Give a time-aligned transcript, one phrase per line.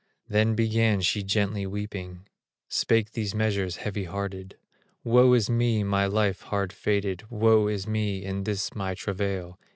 [0.27, 2.25] Then began she gently weeping,
[2.67, 4.57] Spake these measures, heavy hearted:
[5.03, 7.21] "Woe is me, my life hard fated!
[7.29, 9.59] Woe is me, in this my travail!